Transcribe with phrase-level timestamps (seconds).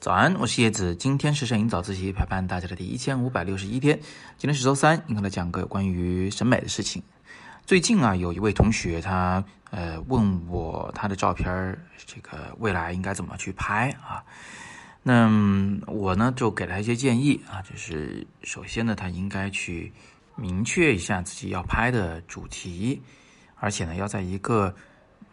[0.00, 0.96] 早安，我是叶子。
[0.96, 4.00] 今天是摄影早自习陪伴大家的第一千五百六十一天。
[4.38, 7.02] 今天是周三，应该来讲个关于审美的事情。
[7.66, 14.24] 最近啊，有一位同学他呃问我他的照片这个未来应该怎么去拍啊？
[15.02, 15.30] 那
[15.86, 19.92] 我呢就给他一些建议啊，就是首先呢，他应该去
[20.34, 23.02] 明确一下自己要拍的主题，
[23.56, 24.74] 而且呢，要在一个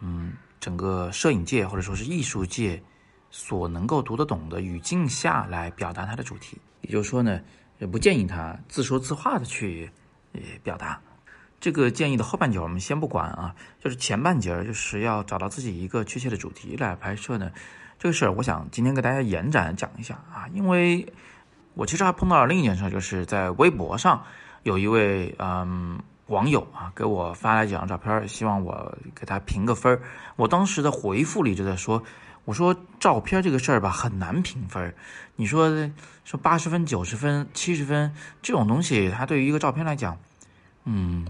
[0.02, 2.84] 嗯整个摄影界或者说是艺术界。
[3.30, 7.40] 所能够读得懂的语境下来表达他的主题，也就是说呢，
[7.80, 9.92] 也不建议他自说自话的去
[10.34, 11.00] 呃表达。
[11.60, 17.52] 这个建议的后半截我们先不管啊，就是前半截就是要找到自己一个确切的主题来拍摄呢。
[17.98, 21.12] 这个事儿，我想今天给大家延展讲一下啊，因为
[21.74, 24.24] 我其实还碰到了另一件事，就是在微博上
[24.62, 30.00] 有一位嗯网友啊给我发来几张照片，希望我给他评个分。
[30.36, 32.02] 我当时的回复里就在说。
[32.46, 34.96] 我说照片这个事儿吧，很难评分。
[35.36, 35.70] 你说
[36.24, 38.10] 说八十分、九十分、七十分
[38.42, 40.18] 这种东西，它对于一个照片来讲，
[40.86, 41.28] 嗯，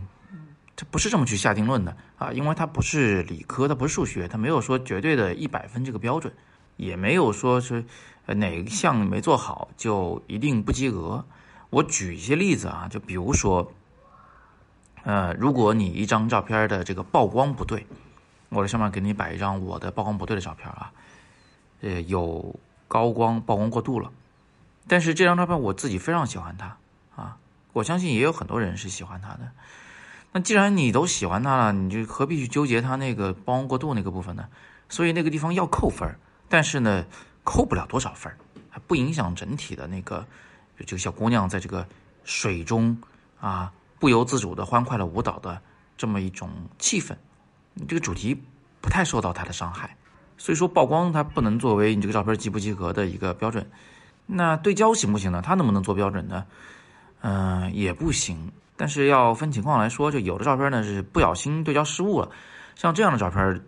[0.75, 6.31] 它不是这么去下定论的啊，因为它不是理科，它不是数学，它没有说绝对的一百分这个标准，
[6.75, 7.83] 也没有说是
[8.27, 11.25] 哪一项没做好就一定不及格。
[11.71, 13.73] 我举一些例子啊，就比如说，
[15.08, 17.88] 呃，如果你一张照片的这个曝光不对，
[18.50, 20.91] 我在上面给你摆一张我的曝光不对的照片啊。
[21.80, 24.11] 呃，有高光曝光过度了，
[24.86, 26.75] 但是这张照片我自己非常喜欢它
[27.16, 27.38] 啊，
[27.72, 29.49] 我相信也有很多人是喜欢它的。
[30.33, 34.49] 那既然你都喜欢它了，你就何必去纠结它那个曝光过度那个部分呢？
[34.89, 36.14] 所以那个地方要扣分，
[36.49, 37.05] 但是呢，
[37.45, 38.30] 扣不了多少分，
[38.69, 40.27] 还不影响整体的那个
[40.86, 41.88] 这个小姑娘在这个
[42.25, 42.97] 水中
[43.39, 45.61] 啊不由自主的欢快的舞蹈的
[45.97, 47.15] 这么一种气氛，
[47.87, 48.39] 这个主题
[48.81, 49.95] 不太受到它的伤害。
[50.37, 53.67] 所以说曝光它不能作为你这个照片及不及格的一个标准，
[54.25, 55.41] 那对焦行不行呢？
[55.43, 56.45] 它能不能做标准呢？
[57.21, 58.52] 嗯，也不行。
[58.75, 62.30] 但是要分情况来说，就有的照片呢是不小心对焦失误了，
[62.75, 63.59] 像这样的照片，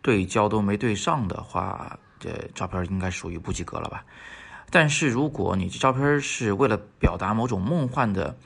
[0.00, 4.04] 对焦都没对上的话，这照片应该属于不及格了吧？
[4.70, 8.36] 但是如果你这照片是为了表达某种梦幻的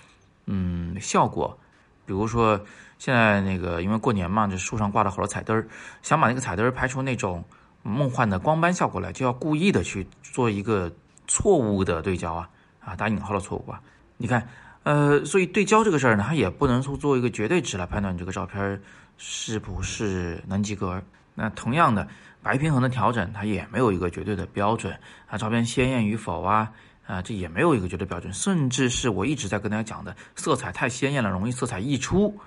[0.49, 1.57] 嗯效果，
[2.05, 2.61] 比如说
[2.99, 5.69] 现在那个因为过年嘛，这树上挂了好多彩灯儿，
[6.03, 7.45] 想把那个彩灯儿拍出那种。
[7.85, 10.93] 梦幻的光斑效果来，就要故意的去做一个
[11.27, 12.51] 错误的对焦啊
[12.81, 13.81] 啊，打引号的错误啊！
[14.19, 14.47] 你看，
[14.83, 18.83] 呃，所以对焦这个事儿呢，它也不能说做一个绝对值来判断你这个照片
[19.17, 21.01] 是不是能及格。
[21.35, 22.07] 那同样的，
[22.43, 24.99] 白平衡的调整它也没有一个绝对的标准
[25.29, 26.73] 啊，照片鲜艳与否啊
[27.09, 28.31] 啊，这也没有一个绝对标准。
[28.35, 32.39] 甚至是我一直在跟大家讲的，色彩太鲜艳了，容易色彩溢出，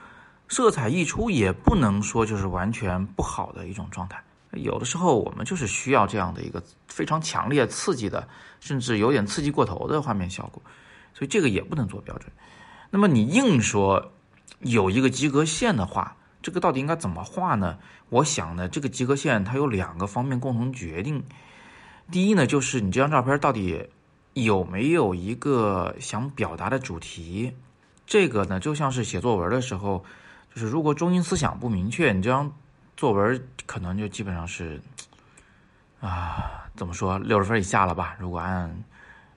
[0.47, 4.23] 色彩溢出也不能说就是完全不好的一种状态。
[4.51, 8.27] 有的时候我们就是需要这样的一个非常强烈、刺激的，
[8.59, 10.61] 甚至有点刺激过头的画面效果，
[11.13, 12.31] 所以这个也不能做标准。
[12.91, 14.11] 那么你硬说
[14.59, 17.77] 有一个及格线的话，这个到底应该怎么画呢？
[18.09, 21.23] 我想呢，这个及格线它有两个方面共同决定。
[22.11, 23.87] 第一呢，就是你这张照片到底
[24.33, 27.55] 有没有一个想表达的主题。
[28.05, 30.03] 这个呢，就像是写作文的时候，
[30.53, 32.51] 就是如果中心思想不明确，你这张。
[32.97, 34.79] 作文可能就基本上是，
[36.01, 38.15] 啊，怎么说六十分以下了吧？
[38.19, 38.83] 如果按，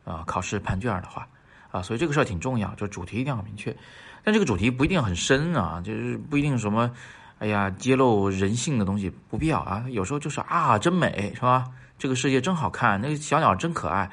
[0.04, 1.26] 呃，考试判卷的话，
[1.70, 3.74] 啊，所以这个事儿挺重要，就主题一定要明确。
[4.22, 6.90] 但这个主题不一定很深啊，就是不一定什么，
[7.38, 9.86] 哎呀，揭露人性的东西不必要啊。
[9.88, 11.64] 有时候就是啊，真美是吧？
[11.98, 14.10] 这个世界真好看，那个小鸟真可爱，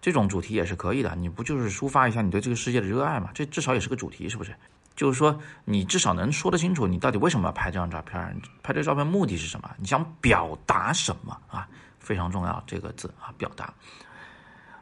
[0.00, 1.14] 这种主题也是可以的。
[1.16, 3.30] 你不就是抒发一下你对这个世界的热爱嘛？
[3.34, 4.54] 这至少也是个主题，是不是？
[4.96, 8.40] 就是说，你至少能说得清楚，你到底为什么要拍这张照片？
[8.62, 9.70] 拍这照片目的是什么？
[9.78, 11.66] 你想表达什么啊？
[11.98, 13.72] 非常重要，这个字啊，表达。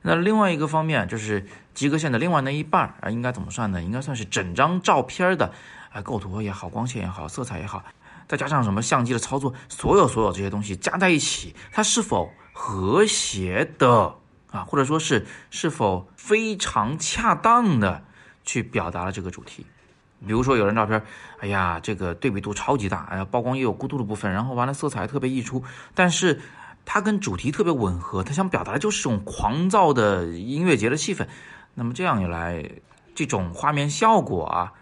[0.02, 3.82] 那另外一个方面就是及格线的另外那一半啊，应该怎么算呢？
[3.82, 5.52] 应该算是整张照片的
[5.92, 7.84] 啊构图也好，光线也好，色彩也好，
[8.26, 14.14] 再加上什么相机的操作，所有所有这些东西加在一起，它是否和谐的
[14.50, 14.64] 啊？
[14.64, 18.04] 或者说是是否非常恰当的
[18.44, 19.66] 去表达了这个主题？
[20.26, 21.00] 比如说有人照片，
[21.38, 25.62] 哎呀，这个对比度超级大，哎呀，曝光也有过度的部分，然后完了色彩特别溢出，
[25.94, 26.40] 但是
[26.84, 31.28] 它跟主题特别吻合，它想表达的就是这种狂躁的音乐节的气氛。
[31.74, 32.68] 那么这样一来，
[33.14, 34.72] 这种画面效果啊，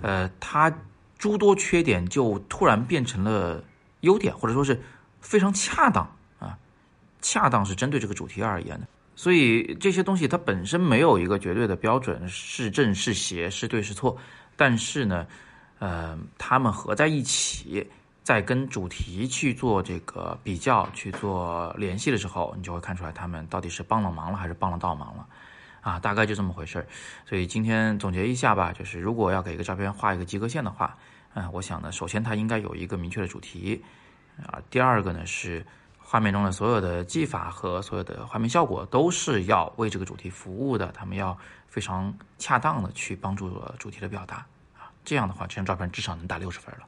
[0.00, 0.72] 呃，它
[1.18, 3.62] 诸多缺点就突然变成了
[4.00, 4.80] 优点，或者说是
[5.20, 6.56] 非常恰当啊，
[7.20, 8.86] 恰当是针对这个主题而言的。
[9.18, 14.16] 所以这些东西它本身没有一个绝对的标准，是正是邪，是对是错。
[14.54, 15.26] 但是呢，
[15.80, 17.84] 呃，他们合在一起，
[18.22, 25.26] 在跟主题去做这个比较、去做联系的时候，你就会看出来他们到底是帮了忙了还是帮了倒忙了，
[25.80, 26.86] 啊，大概就这么回事儿。
[27.26, 30.96] 所以今天总结一下吧，就是如果要给一个照片画一个及格线的话，
[31.34, 33.82] 嗯，我想呢，首先它应该有一个明确的主题，
[34.46, 35.66] 啊，第二个呢是
[36.10, 44.36] 画面中的所有的技法和所有的画面效果都是要为这个主题服务的，他们要非常恰当的去帮助主题的表达，
[44.78, 46.86] 啊，这样的话这张照片至少能打六十分了。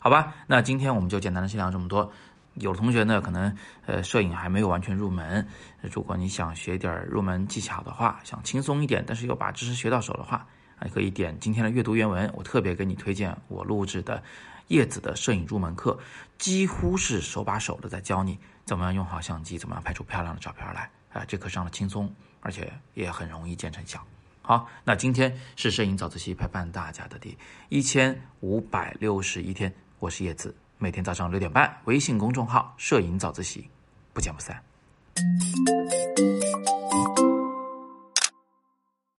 [0.00, 2.10] 好吧，那今天我们就简单的先聊这么多。
[2.54, 3.56] 有的同学呢，可能
[3.86, 5.46] 呃摄影还没有完全入门，
[5.82, 10.44] 如果你想学点入门技巧的话，想轻松一点，但是又把知识学到手的话，
[10.80, 12.32] 还可以点今天的阅读原文。
[12.34, 14.22] 我特别给你推荐我录制的
[14.68, 15.98] 叶子的摄影入门课，
[16.38, 20.90] 几乎是手把手的在教你怎么样用好相机，怎么样拍出漂亮的照片来。
[21.12, 22.10] 啊，这课上的轻松，
[22.40, 24.02] 而且也很容易见成效。
[24.42, 27.36] 好，那今天是摄影早自习陪伴大家的第
[27.68, 29.72] 一千五百六十一天。
[29.98, 33.68] 我是叶子，每天早上六点半，微信公众号“摄影早自习”，
[34.14, 34.62] 不见不散。